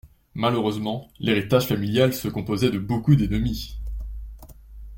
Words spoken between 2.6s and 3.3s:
de beaucoup